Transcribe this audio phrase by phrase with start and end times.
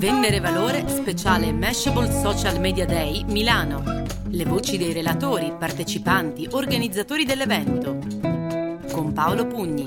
[0.00, 3.82] Vendere valore speciale Mashable Social Media Day Milano.
[4.30, 7.98] Le voci dei relatori, partecipanti, organizzatori dell'evento.
[8.90, 9.84] Con Paolo Pugni.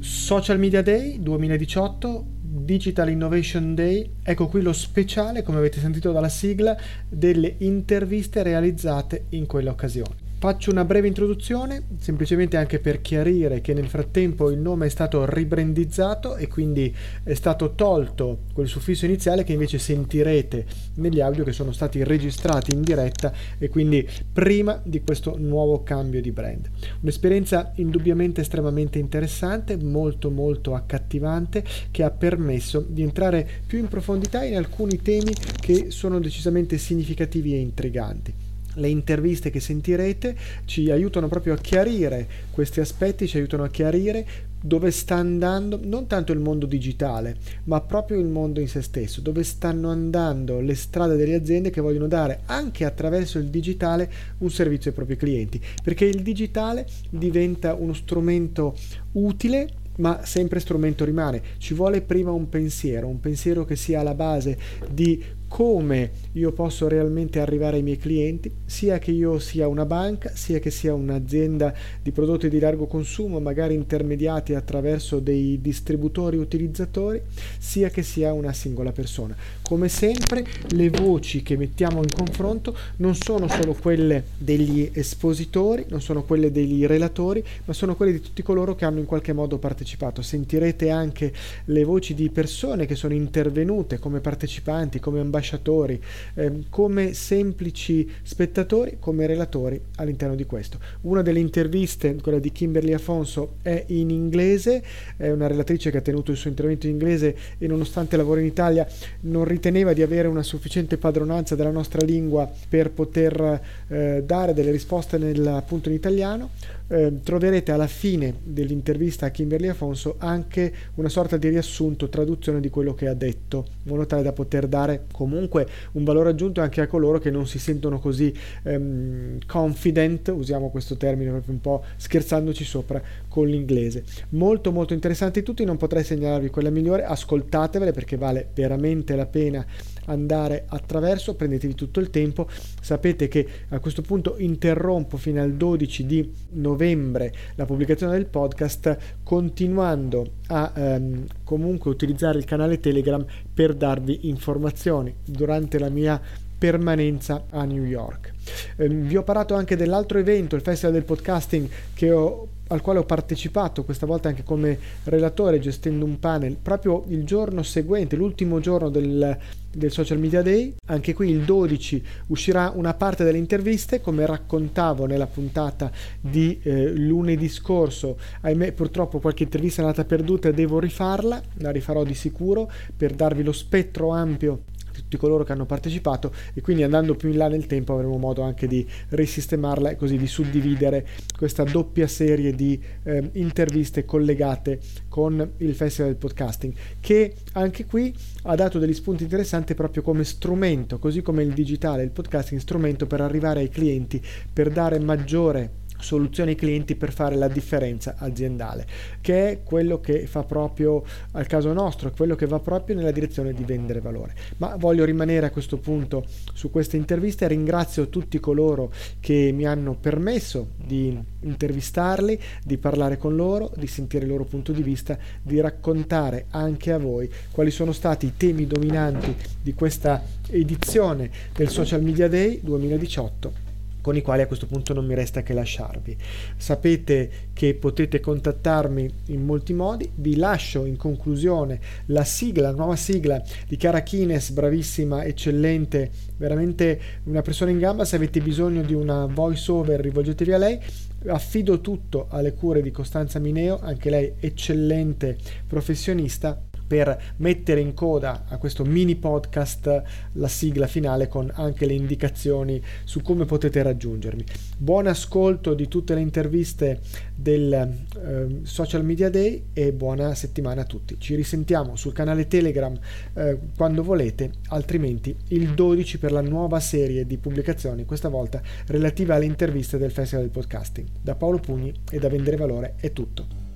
[0.00, 6.30] Social Media Day 2018 Digital Innovation Day, ecco qui lo speciale, come avete sentito dalla
[6.30, 6.74] sigla,
[7.06, 10.27] delle interviste realizzate in quell'occasione.
[10.40, 15.28] Faccio una breve introduzione, semplicemente anche per chiarire che nel frattempo il nome è stato
[15.28, 21.50] ribrandizzato e quindi è stato tolto quel suffisso iniziale che invece sentirete negli audio che
[21.50, 26.70] sono stati registrati in diretta e quindi prima di questo nuovo cambio di brand.
[27.00, 34.44] Un'esperienza indubbiamente estremamente interessante, molto molto accattivante che ha permesso di entrare più in profondità
[34.44, 38.47] in alcuni temi che sono decisamente significativi e intriganti
[38.78, 44.26] le interviste che sentirete ci aiutano proprio a chiarire questi aspetti, ci aiutano a chiarire
[44.60, 49.20] dove sta andando non tanto il mondo digitale, ma proprio il mondo in se stesso,
[49.20, 54.50] dove stanno andando le strade delle aziende che vogliono dare anche attraverso il digitale un
[54.50, 58.74] servizio ai propri clienti, perché il digitale diventa uno strumento
[59.12, 59.68] utile
[59.98, 61.42] ma sempre strumento rimane.
[61.58, 64.56] Ci vuole prima un pensiero, un pensiero che sia alla base
[64.88, 70.30] di come io posso realmente arrivare ai miei clienti, sia che io sia una banca,
[70.34, 77.20] sia che sia un'azienda di prodotti di largo consumo, magari intermediati attraverso dei distributori utilizzatori,
[77.58, 79.34] sia che sia una singola persona.
[79.62, 86.02] Come sempre le voci che mettiamo in confronto non sono solo quelle degli espositori, non
[86.02, 89.58] sono quelle degli relatori, ma sono quelle di tutti coloro che hanno in qualche modo
[89.58, 90.22] partecipato.
[90.22, 91.32] Sentirete anche
[91.64, 96.00] le voci di persone che sono intervenute come partecipanti, come ambasciatori ambasciatori,
[96.34, 100.78] eh, come semplici spettatori, come relatori all'interno di questo.
[101.02, 104.82] Una delle interviste, quella di Kimberly Afonso, è in inglese,
[105.16, 108.46] è una relatrice che ha tenuto il suo intervento in inglese e nonostante lavora in
[108.46, 108.86] Italia
[109.20, 114.70] non riteneva di avere una sufficiente padronanza della nostra lingua per poter eh, dare delle
[114.70, 116.50] risposte nel, appunto in italiano.
[116.90, 122.70] Eh, troverete alla fine dell'intervista a Kimberly Afonso anche una sorta di riassunto, traduzione di
[122.70, 126.80] quello che ha detto, in modo tale da poter dare comunque un valore aggiunto anche
[126.80, 128.34] a coloro che non si sentono così
[128.64, 134.04] ehm, confident, usiamo questo termine proprio un po' scherzandoci sopra con l'inglese.
[134.30, 139.66] Molto molto interessanti tutti, non potrei segnalarvi quella migliore, ascoltatevele perché vale veramente la pena
[140.08, 142.48] andare attraverso, prendetevi tutto il tempo,
[142.80, 148.96] sapete che a questo punto interrompo fino al 12 di novembre la pubblicazione del podcast
[149.22, 156.20] continuando a ehm, comunque utilizzare il canale Telegram per darvi informazioni durante la mia
[156.58, 158.32] permanenza a New York.
[158.76, 161.68] Eh, vi ho parlato anche dell'altro evento, il Festival del Podcasting,
[162.12, 167.24] ho, al quale ho partecipato questa volta anche come relatore gestendo un panel proprio il
[167.24, 169.36] giorno seguente, l'ultimo giorno del,
[169.70, 170.74] del Social Media Day.
[170.86, 175.90] Anche qui il 12 uscirà una parte delle interviste, come raccontavo nella puntata
[176.20, 178.18] di eh, lunedì scorso.
[178.42, 183.12] Ahimè, purtroppo qualche intervista è andata perduta e devo rifarla, la rifarò di sicuro per
[183.14, 184.62] darvi lo spettro ampio
[185.08, 188.42] tutti coloro che hanno partecipato e quindi andando più in là nel tempo avremo modo
[188.42, 195.52] anche di risistemarla e così di suddividere questa doppia serie di eh, interviste collegate con
[195.58, 200.98] il Festival del Podcasting che anche qui ha dato degli spunti interessanti proprio come strumento,
[200.98, 206.50] così come il digitale, il podcasting strumento per arrivare ai clienti, per dare maggiore soluzioni
[206.50, 208.86] ai clienti per fare la differenza aziendale,
[209.20, 213.52] che è quello che fa proprio al caso nostro, quello che va proprio nella direzione
[213.52, 214.34] di vendere valore.
[214.58, 219.94] Ma voglio rimanere a questo punto su queste interviste, ringrazio tutti coloro che mi hanno
[219.94, 225.60] permesso di intervistarli, di parlare con loro, di sentire il loro punto di vista, di
[225.60, 232.02] raccontare anche a voi quali sono stati i temi dominanti di questa edizione del Social
[232.02, 233.67] Media Day 2018
[234.08, 236.16] con i quali a questo punto non mi resta che lasciarvi.
[236.56, 242.96] Sapete che potete contattarmi in molti modi, vi lascio in conclusione la sigla, la nuova
[242.96, 248.94] sigla di Cara Kines, bravissima, eccellente, veramente una persona in gamba, se avete bisogno di
[248.94, 250.80] una voice over rivolgetevi a lei.
[251.26, 258.46] Affido tutto alle cure di Costanza Mineo, anche lei eccellente professionista per mettere in coda
[258.48, 260.02] a questo mini podcast
[260.32, 264.44] la sigla finale con anche le indicazioni su come potete raggiungermi.
[264.78, 267.00] Buon ascolto di tutte le interviste
[267.34, 271.16] del eh, Social Media Day e buona settimana a tutti.
[271.20, 272.98] Ci risentiamo sul canale Telegram
[273.34, 279.34] eh, quando volete, altrimenti il 12 per la nuova serie di pubblicazioni, questa volta relativa
[279.34, 281.06] alle interviste del Festival del Podcasting.
[281.20, 283.67] Da Paolo Pugni e da Vendere Valore è tutto.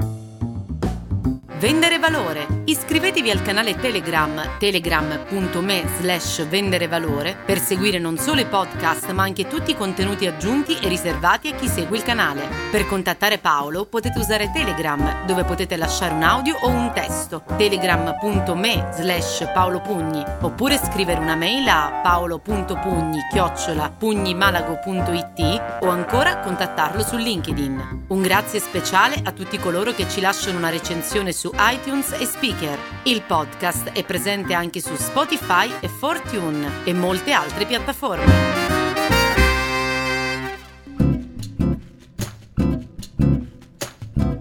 [1.63, 2.63] Vendere valore.
[2.65, 9.23] Iscrivetevi al canale Telegram telegram.me slash vendere valore per seguire non solo i podcast ma
[9.23, 12.49] anche tutti i contenuti aggiunti e riservati a chi segue il canale.
[12.73, 18.89] Per contattare Paolo potete usare Telegram dove potete lasciare un audio o un testo telegram.me
[18.95, 28.07] slash paolopugni oppure scrivere una mail a paolo.pugni chiocciola pugnimalago.it o ancora contattarlo su LinkedIn.
[28.09, 32.79] Un grazie speciale a tutti coloro che ci lasciano una recensione su iTunes e Speaker.
[33.05, 38.71] Il podcast è presente anche su Spotify e Fortune e molte altre piattaforme.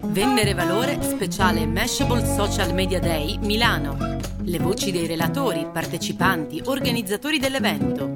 [0.04, 4.18] Vendere valore speciale Mashable Social Media Day Milano.
[4.44, 8.12] Le voci dei relatori, partecipanti, organizzatori dell'evento.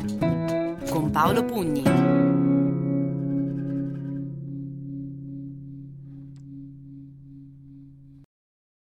[0.89, 2.14] Con Paolo Pugni.